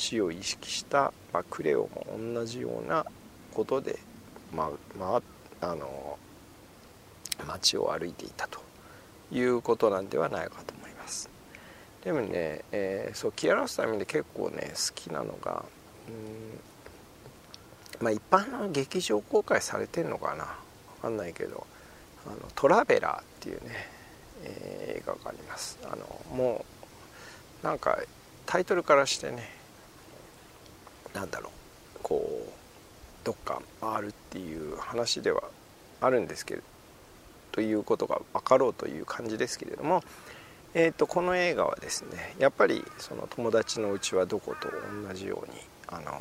[0.00, 3.04] 死を意識した、まあ、クレオも同じような
[3.52, 3.98] ことで
[4.52, 5.20] まあま
[5.60, 6.18] ああの
[7.46, 8.60] 街を歩いていたと
[9.30, 11.28] いうことなんではないかと思います。
[12.02, 15.64] でもね、えー、そうキアラスタイムで結構ね好きなのが
[16.08, 20.46] うんまあ一般の劇場公開されてんのかな。
[20.96, 21.66] 分かんないけど
[22.26, 23.88] 「あのトラベラー」っていうね、
[24.44, 25.78] えー、映画があります。
[25.84, 26.64] あのも
[27.62, 27.98] うなんか
[28.46, 29.59] タイトルからしてね
[31.14, 31.98] なんだろう。
[32.02, 32.50] こう
[33.24, 35.42] どっか回るっていう話では
[36.00, 36.62] あるんですけど
[37.52, 40.02] ということが分かろうという感じですけれども、
[40.72, 44.68] えーと、この映画はですねやっぱりその友達のうちはどこと
[45.06, 46.12] 同じように、あの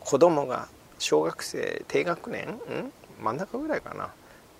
[0.00, 2.92] ー、子供が小学生低学年ん？
[3.22, 4.10] 真ん中ぐらいかな？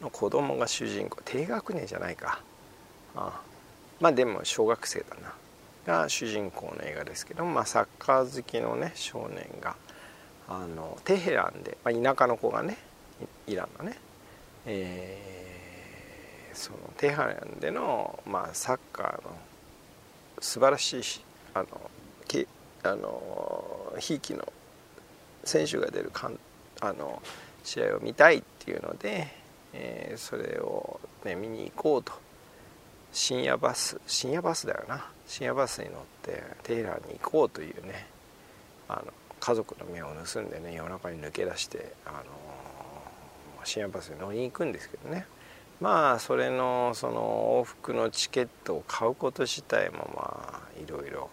[0.00, 1.18] の子供が主人公。
[1.24, 2.40] 低学年じゃないか。
[3.16, 3.40] あ
[3.98, 5.34] まあでも小学生だな。
[5.86, 9.76] が主人公の映画ですけど、まあ、サッカー好きのね少年が
[10.48, 12.76] あのテヘランで、まあ、田舎の子がね
[13.46, 13.96] イランのね
[14.66, 19.30] えー、そのテハランでの、まあ、サッカーの
[20.40, 21.02] 素晴らしい
[21.54, 21.66] あの
[22.26, 22.46] き
[22.82, 24.52] あのひいきの
[25.44, 26.38] 選手が出るかん
[26.80, 27.22] あの
[27.62, 29.28] 試合を見たいっていうので、
[29.72, 32.12] えー、それを、ね、見に行こうと
[33.16, 35.06] 深夜バス深夜バスだよな。
[35.26, 38.06] 深夜バスに乗ってテヘランに行こうというね。
[38.90, 42.24] あの家族の目を盗んでね夜中に抜け出してあの
[43.64, 45.24] 深夜バスに乗りに行くんですけどね。
[45.80, 51.30] まあそれのその往復のチケットを買うこと自体もまあいろいろ、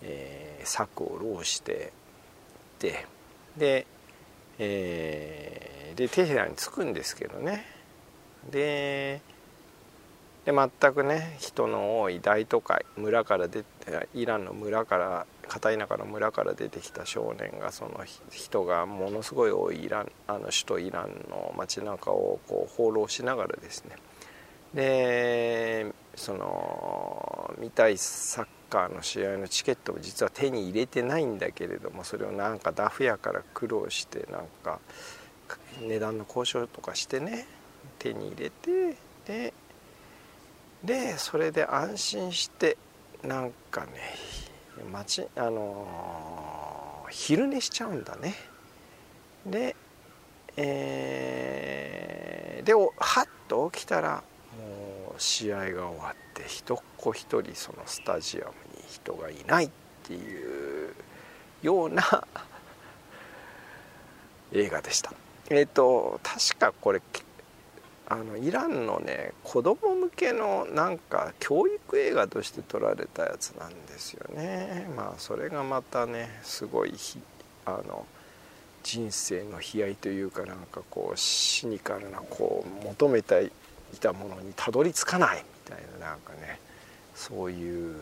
[0.00, 1.92] え、策を浪して
[2.78, 3.06] で
[3.58, 3.86] で,、
[4.58, 7.66] えー、でテヘランに着くんですけどね。
[8.50, 9.20] で
[10.50, 23.96] で全くね人の多い大都会村から出てイランの村から片田舎の村から出てきた少年がその人がものすごい多いイランあの首都イランの街中をこう放浪しながらですね。
[24.74, 34.78] でその見たいサッカーの試合のチケットを実は手に入れてないんだけれどもそれをなんかダフ屋から苦労してなんか
[35.80, 37.46] 値段の交渉とかしてね
[37.98, 39.54] 手に入れてで
[40.84, 42.76] でそれで安心して
[43.22, 43.92] なんかね
[44.90, 48.34] 街あのー、昼寝しちゃうんだね。
[49.44, 49.76] で
[50.56, 52.92] えー、ではっ
[53.48, 54.22] と起きたら
[54.58, 59.70] もう試合が終わって一っ子一人そのスタジアムに人がいないっ
[60.02, 60.94] ていう
[61.62, 62.02] ような
[64.52, 65.12] 映画でした。
[65.50, 67.00] えっ、ー、と確かこれ
[68.10, 74.90] あのイランのね子供向けのなんか教育映画として撮られたやつなんですよね。
[74.96, 76.94] まあそれがまたねすごい
[77.64, 78.04] あの
[78.82, 83.52] 人生の悲哀というかなんかこうシニカルなこう求めて
[83.94, 86.58] いたものにたどり着かないみたいななんかね
[87.14, 87.94] そういう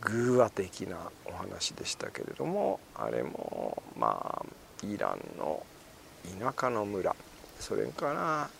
[0.00, 0.96] 偶話的な
[1.26, 4.46] お話でしたけれどもあれもまあ
[4.84, 5.64] イランの
[6.40, 7.14] 田舎の村
[7.60, 8.50] それから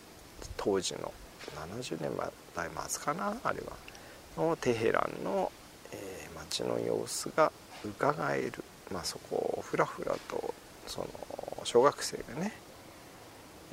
[0.57, 1.13] 当時の
[1.55, 2.11] 70年
[2.55, 3.73] 代末かなあれは。
[4.37, 5.51] のテヘランの、
[5.91, 7.51] えー、街の様子が
[7.85, 10.53] 伺える、まあ、そこをふらふらと
[10.87, 11.07] その
[11.63, 12.51] 小学生がね、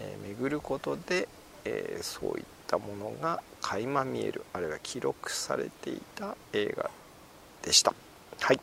[0.00, 1.28] えー、巡ることで、
[1.64, 4.44] えー、そういったものが垣間見える。
[4.52, 6.90] あるいは記録されていた映画
[7.62, 7.94] でした。
[8.40, 8.60] はい。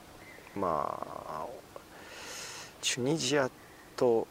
[0.55, 1.45] まあ
[2.81, 3.49] チュニジア
[3.95, 4.27] と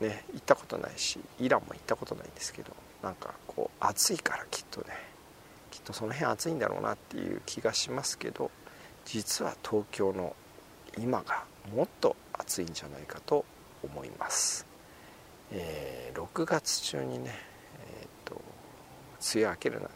[0.00, 2.72] ね行ったことないしイランも行ったことないんですけど
[3.02, 4.86] なんかこう暑いからきっとね
[5.70, 8.50] きっとその辺暑いんだろうなっていう気がしますけど
[9.04, 10.34] 実は東京の
[10.98, 11.44] 今が
[11.74, 13.44] もっと暑いんじゃないかと
[13.82, 14.66] 思います、
[15.52, 17.30] えー、6月中にね、
[18.02, 18.40] えーと、
[19.34, 19.94] 梅雨明けるなんてね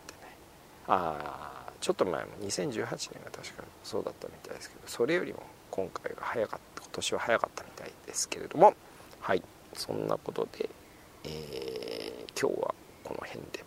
[0.87, 8.75] ああちょっと前も2018年が確かそうだったみたいですけどそれよりも今回が早かった今年は早かったみたいですけれども
[9.75, 10.69] そんなことで、
[11.25, 13.65] えー、今日はこの辺で。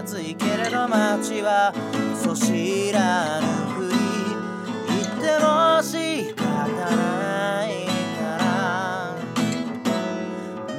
[0.00, 1.74] 暑いけれど街は
[2.16, 3.98] そ知らぬふり
[4.88, 6.46] 言っても仕方
[6.96, 7.84] ない
[8.16, 9.14] から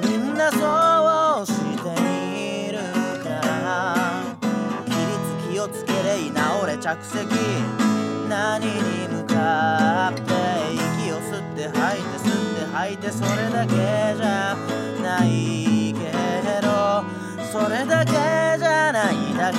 [0.09, 2.79] みんなそうしている
[3.23, 3.95] から
[4.87, 7.27] 規律気をつけれいな俺着席。
[8.27, 10.21] 何に向かって
[11.03, 13.75] 息を吸って吐いて吸って吐いてそれだけ
[14.15, 14.55] じゃ
[15.03, 17.03] ないけれど
[17.51, 18.11] それだけ
[18.57, 18.60] じゃ
[19.41, 19.57] だけ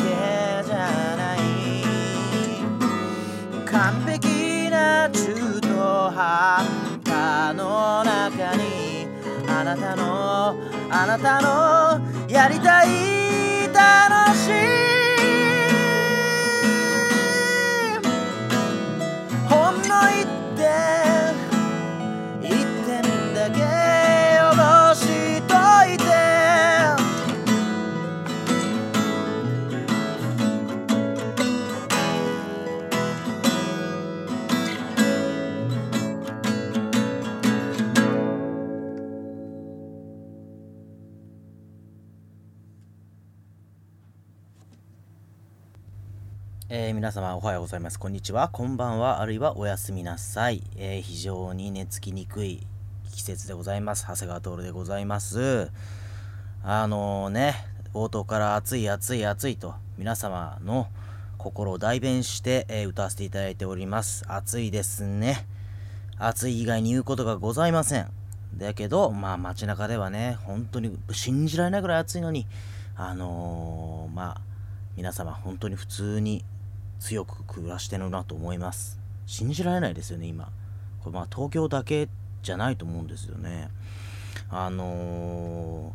[0.64, 1.38] じゃない
[3.66, 5.68] 完璧な中途
[6.08, 6.64] 半
[7.04, 9.08] 端の中に
[9.48, 10.54] あなたの
[10.88, 12.90] あなたのやりたい
[13.74, 14.52] 楽しい。
[19.48, 21.21] ほんの一点。
[46.74, 47.98] えー、皆様おはようございます。
[47.98, 48.48] こんにちは。
[48.48, 49.20] こんばんは。
[49.20, 50.62] あるいはおやすみなさい。
[50.74, 52.66] えー、非常に寝つきにくい
[53.14, 54.06] 季節でございます。
[54.08, 55.70] 長谷川徹でございます。
[56.64, 57.56] あのー、ね、
[57.92, 60.88] 冒頭から暑い暑い暑いと皆様の
[61.36, 64.24] 心を代弁して、えー、歌わせていただいております。
[64.26, 65.46] 暑いですね。
[66.16, 68.08] 暑い以外に言うことがございません。
[68.56, 72.46] だけど、まあ街中ではね、本当に信じられないぐらい暑いのに、
[72.96, 74.40] あのー、まあ
[74.96, 76.46] 皆様本当に普通に
[77.02, 79.00] 強く暮らしてるなと思います。
[79.26, 80.52] 信じられないですよね今。
[81.02, 82.08] これまあ東京だけ
[82.42, 83.70] じゃないと思うんですよね。
[84.48, 85.92] あの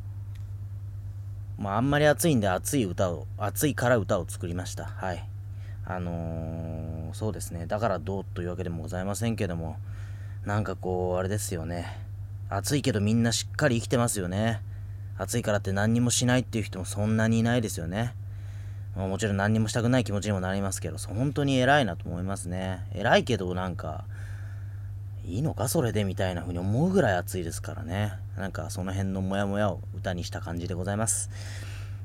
[1.58, 4.86] ー、まああんまり暑いんで暑い歌を暑いから歌を作りました。
[4.86, 5.26] はい。
[5.86, 7.68] あのー、そうですね。
[7.68, 9.78] だからどうというわけでもございませんけども
[10.46, 12.06] なんかこうあれですよね。
[12.50, 14.62] 暑いけどみんなしっかり生きてますよね。
[15.18, 18.14] 暑いからって何にもしないっていう人もそんなにいないですよね。
[18.98, 22.86] まもちろん何にもしたくない気持ちにもなりますけど、本当に偉いなと思いますね。
[22.94, 24.06] 偉いけどなんか、
[25.26, 28.14] いいのかそれでみたいな風に思うぐらい暑いですからね。
[28.38, 31.30] なんかその辺のモヤモヤを歌にした感じでございます。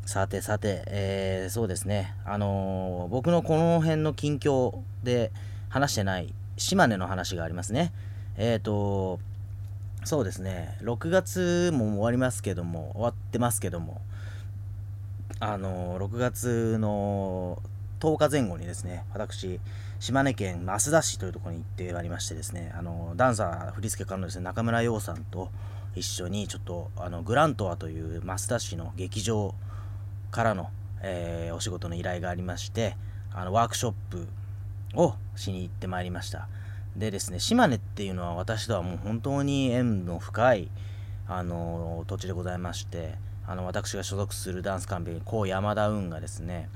[0.05, 2.15] さてさて、えー、そうですね。
[2.25, 5.31] あのー、僕のこの辺の近況で
[5.69, 7.93] 話してない島根の話がありますね。
[8.37, 9.21] えっ、ー、と、
[10.05, 10.77] そうですね。
[10.83, 14.01] 6月も終わりますけども、終わってますけども、
[15.45, 17.61] あの6月の
[17.99, 19.59] 10日前後にですね、私、
[19.99, 25.51] 島根県益田市というところに行ってまいりましてですね、あのダンサー、振付家のですね、中村洋さんと
[25.97, 29.53] 一緒に、ちょっと、あのグラントアという益田市の劇場
[30.31, 30.71] からの、
[31.01, 32.97] えー、お仕事の依頼がありまして、
[33.35, 34.29] あのワークショップ
[34.95, 36.47] をしに行ってまいりました。
[36.95, 40.69] でですね、島根っていうのは私とはもう本当に縁の深い、
[41.27, 43.17] あの土地でございまして、
[43.53, 46.71] あの私が所属するダンスカンペ高山田運がですね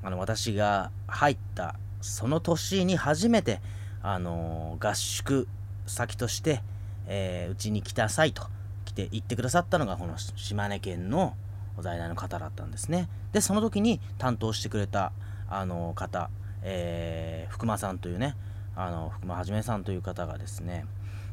[0.00, 3.60] あの私が入ったその年に初めて
[4.00, 5.48] あの合宿
[5.86, 6.62] 先として、
[7.08, 8.44] えー、に来たさいと
[8.84, 11.34] 来て行ってくださったのがこの島根県の
[11.80, 13.08] 在来の方だったんですね。
[13.32, 15.10] でその時に担当してくれた
[15.48, 16.30] あの方、
[16.62, 18.36] えー、福間さんというね
[18.76, 20.86] あの福間はじめさんという方がですね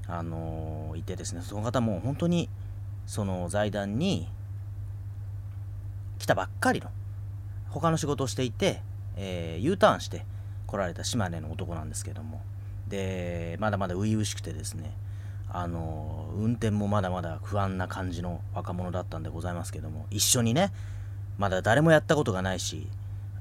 [0.08, 2.50] あのいてですねその方も本当に
[3.06, 4.28] その財団に
[6.18, 6.90] 来たばっかりの
[7.70, 8.82] 他の仕事をしていて、
[9.16, 10.26] えー、U ターンして
[10.66, 12.42] 来られた島根の男なんですけども。
[12.90, 14.96] でまだまだ初々しくてですね
[15.50, 20.72] あの運転もまだまだ不安な感じの若者だったんでございますけども一緒にね
[21.38, 22.88] まだ誰もやったことがないし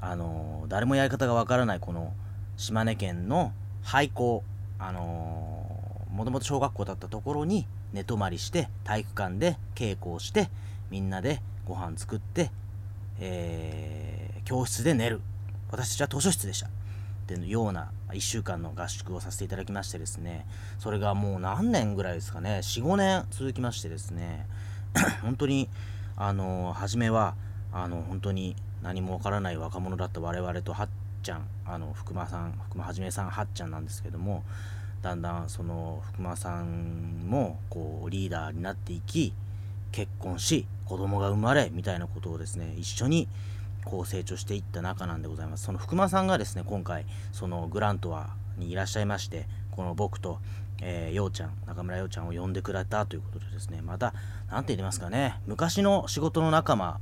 [0.01, 2.13] あの誰もやり方がわからないこの
[2.57, 3.53] 島根県の
[3.83, 4.45] 廃校
[4.79, 10.49] あのもともと小学校だったところに寝泊まりして体育館で稽古をして
[10.91, 12.53] みんなでご飯作って、
[13.21, 15.21] えー、教室で寝る。
[15.71, 16.67] 私たちは図書室でした。
[16.67, 16.71] っ
[17.27, 20.47] ていうような1週間の合宿をさせていただきましてですね。
[20.79, 22.59] それがもう何年ぐらいですかね。
[22.63, 24.47] 45年続きましてですね。
[25.23, 25.69] 本当に
[26.17, 27.35] あの初めは
[27.73, 30.89] あの本当に何もわからない若者だった我々とはっ
[31.23, 34.45] ちゃんあの福間さん福間はじめさんはっちゃんなんですけども
[35.03, 39.35] だんだんその福間さんもこうリーダーになっていき
[39.97, 43.29] 結婚し子供が生まれみたいなことをですね一緒に
[43.87, 45.65] こう成長していった中なんでございます。
[45.65, 48.29] その福間さんがですね今回そのグラントワ
[48.59, 50.39] にいらっしゃいましてこの僕と、
[50.83, 54.13] えー、ようちゃん中村ようちゃんを呼んでくれたということでですねまた
[54.51, 57.01] 何て言いますかね昔の仕事の仲間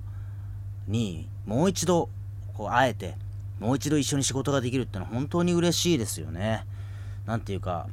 [0.86, 2.10] にもう一度
[2.56, 3.16] こう会えて
[3.58, 6.64] もう一度一緒に仕事ができるってのは本当に嬉しいですよね。
[7.26, 7.88] 何ていうか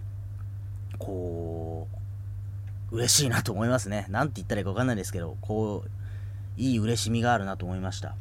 [1.00, 2.01] こう
[2.92, 4.06] 嬉しいなと思いますね。
[4.10, 8.16] 何て言ったらいいか分かんないですけどこういい嬉しみがあるなと思いました。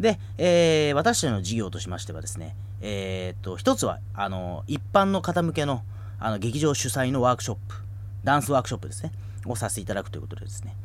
[0.00, 5.82] で、えー、私たちの事業としましてはですね、えー、っと、一つは、あの、一般の方向けの、
[6.18, 7.76] あの、劇場主催のワークショップ、
[8.24, 9.12] ダンスワークショップですね、
[9.46, 10.76] をさせていただくということでですね、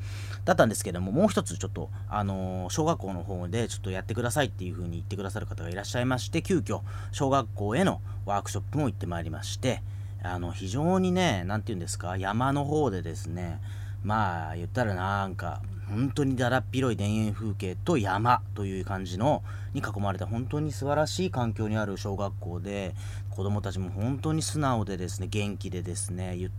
[0.46, 6.82] だったんですけども、もう一つちょっと、あの小学校の方でちょっとやってくださいっていう風に言ってくださる方がいらっしゃいまして、急遽、
[7.12, 9.84] 小学校へのワークショップも行ってまいりまして、
[10.24, 13.60] あの、非常にね、何て言うんですか、山の方でですね、
[14.04, 15.62] まあ、言ったらなんか、
[15.92, 19.44] 本当にだらっ広い田園風景と山という感じの
[19.74, 22.96] に囲まれた本当に素晴らしい環境にある小学校で
[23.30, 26.50] 子どもたちも本当に素直でですね元気でですね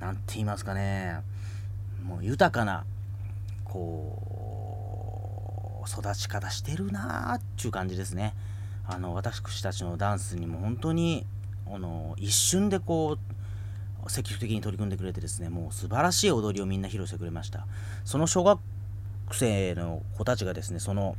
[0.00, 1.20] 何て言いますかね
[2.04, 2.84] もう豊かな
[3.64, 4.22] こ
[5.86, 8.34] う育ち方してるなーっていう感じですね。
[8.86, 11.26] あの私たちのダンスにも本当に
[11.72, 13.18] あの一瞬でこ
[14.06, 17.66] う積極的に取り組んでくれてですねもう素晴らしい踊りをみんな披露してくれました。
[18.04, 18.60] その小学
[19.32, 21.16] 生の子たちがですねその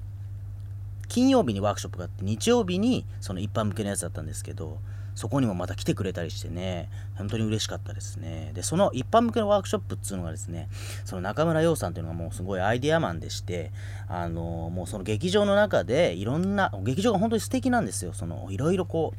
[1.07, 4.77] 金曜日にワークショップがあって日曜日にその一般向けのやつだったんですけど
[5.15, 8.51] そこにもまた来てくれたりしてね本当に嬉しかったですね。
[8.53, 10.69] でその一般向けのワークショップっていうのがですね
[11.03, 13.71] その中村洋さんっていうのがもうすごいアイデアマンでして
[14.07, 18.13] あのもうその劇場の中でいろんな劇場が本当に素敵なんですよ。
[18.13, 19.17] そのいろいろこう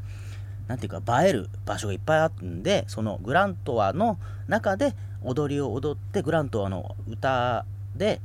[0.71, 4.95] 何ていうか映える場所がいっぱいあるんでそのグラントワの中で
[5.25, 7.67] 踊りを踊ってグラントワの歌
[7.97, 8.21] で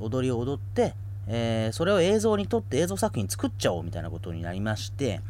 [0.00, 0.94] 踊りを踊って、
[1.28, 5.20] えー、それを映像に撮って映像作品作っちゃおうみたいなことになりまして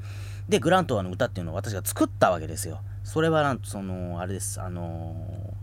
[0.48, 2.80] でグラントワの歌っていうのを私が作ったわけですよ。
[3.02, 4.60] それはなんとそのあれです。
[4.60, 5.14] あの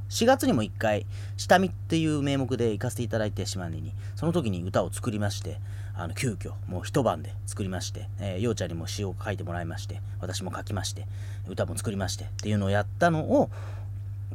[0.09, 1.05] ー、4月にも1回
[1.37, 3.93] 下見っていう名目で行かせていただいて島根に。
[4.15, 5.59] その時に歌を作りまして。
[6.01, 11.05] あの急遽もう一晩で作りまして、えー、ようちゃんにも詩を書いてもらいまして私も書きまして
[11.47, 13.49] 歌も作りましてっていうのをやったのを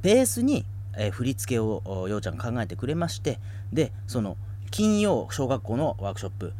[0.00, 0.64] ベースに、
[0.96, 3.40] えー、振り付けをようちゃん考えてくれまして
[3.72, 4.36] でその
[4.70, 6.52] 金曜小学校のワークショップ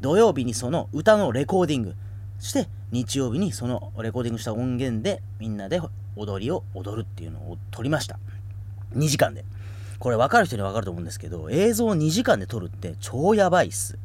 [0.00, 1.94] 土曜日にその歌のレコーディング
[2.40, 5.80] して日曜日にそのレコーディングした音源でみんなで
[6.16, 8.18] 踊りを踊るっていうのを撮りました。
[8.94, 9.44] 2時間で。
[9.98, 13.98] これ分かる人には分かると思うんですけど映像を2時間で撮るって超やばいっす。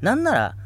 [0.00, 0.56] なんなら、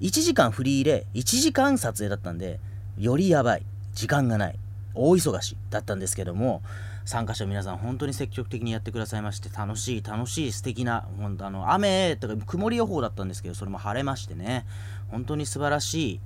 [0.00, 2.58] 1時間フリーで、1時間撮影だったんで、
[2.98, 3.66] よりやばい。
[3.94, 4.58] 時間がない。
[4.94, 6.62] 大忙しだったんですけども、
[7.04, 14.64] 参加者皆さん本当に積極的にやってくださいまして、楽しい、楽しい、素敵な、本当あの、雨とか曇り予報だったんですけど、それも晴れましてね、
[15.08, 16.20] 本当に素晴らしい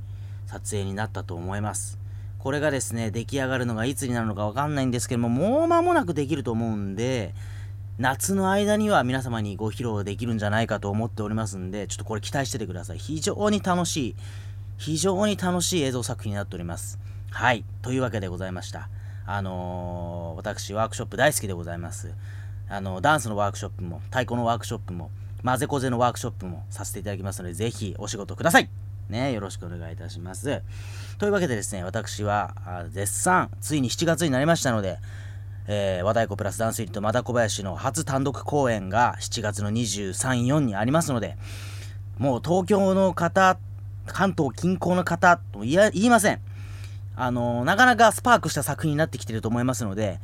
[0.46, 1.98] 撮影になったと思います。
[2.38, 7.34] これがですね、出来上がるのがいつになるのかわかんないんですけども、もう間もなくできると思うんで、
[7.98, 12.98] 夏の間には皆様にご披露できるんじゃないかと思っておりますんで、ちょっとこれ期待しててください。
[12.98, 14.16] 非常に楽しい、
[14.76, 17.00] 非常に楽しい映像作品になっております。
[17.30, 17.64] はい。
[17.82, 18.88] というわけでございました。
[19.26, 22.14] あのー、私、ワークショップ大好きでございます。
[22.68, 25.10] あの、ダンスのワークショップも、太鼓のワークショップも、
[25.42, 28.70] 混ぜこぜのワークショップもさせていただきますので、ぜひお仕事ください。
[29.08, 30.62] ね、よろしくお願いいたします。
[31.18, 32.54] というわけでですね、私は
[32.90, 34.98] 絶賛、ついに7月になりましたので、
[35.68, 41.36] えー、和太鼓プラスダンスユニット和田小林の初単独公演が7月の23、4にありますので、
[42.18, 43.58] もう東京の方、
[44.06, 46.40] 関東近郊の方と言いません。
[47.14, 50.18] あのー、なかなかスパークした作品になってきてると思いますので、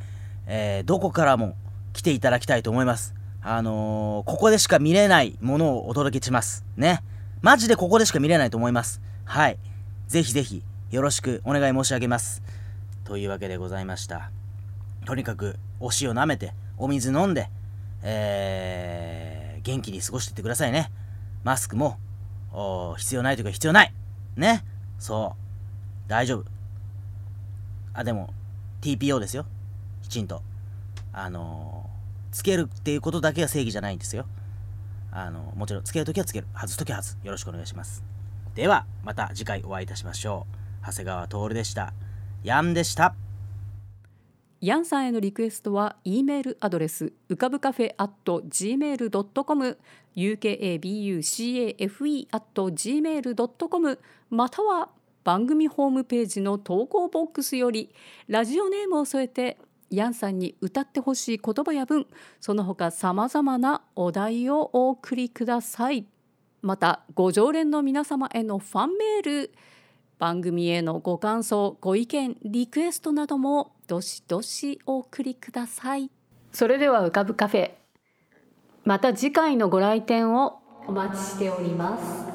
[0.47, 1.55] えー、どこからも
[1.93, 3.13] 来ていただきたいと思います。
[3.41, 6.65] あの、ここでしか見れないものをお届けします。
[6.75, 7.01] ね。
[7.45, 9.59] マジでここでしか見れないと思いますはい
[10.07, 12.41] ぜひぜひよろしくお願い申し上げます
[13.03, 14.31] というわけでございました
[15.05, 17.49] とにかくお塩舐めてお水飲んで
[18.07, 20.91] えー、元気に過ごしていってくださいね。
[21.43, 21.97] マスクも
[22.97, 23.93] 必要ないというか必要ない。
[24.37, 24.63] ね。
[24.99, 25.35] そ
[26.07, 26.09] う。
[26.09, 26.45] 大丈夫。
[27.93, 28.31] あでも
[28.81, 29.47] TPO ですよ。
[30.03, 30.43] きちんと。
[31.11, 34.27] あのー、つけるっていうことだけが正義じゃないんですよ。
[35.11, 36.47] あのー、もちろんつけるときはつける。
[36.53, 37.17] 外すときは外す。
[37.23, 38.03] よろしくお願いします。
[38.53, 40.45] ではまた次回お会いいたしましょ
[40.83, 40.85] う。
[40.85, 41.93] 長谷川徹でした。
[42.43, 43.15] ヤンでした。
[44.61, 49.77] ヤンさんへのリクエストは E メールアドレスうかぶカフェ at gmail.com
[50.15, 53.99] ukabucafe at gmail.com
[54.29, 54.89] または
[55.23, 57.93] 番組ホームページの投稿ボックスより
[58.27, 59.57] ラジオネームを添えて
[59.89, 62.07] ヤンさんに歌ってほしい言葉や文
[62.39, 66.05] その他さまざまなお題をお送りください。
[66.61, 69.53] またご常連の皆様へのファンメール
[70.17, 76.09] 番組へのご感想ご意見リクエストなどもどしどしお送りください。
[76.51, 77.71] それでは浮かぶカフェ。
[78.83, 82.34] また次回のご来店をお待ちしております。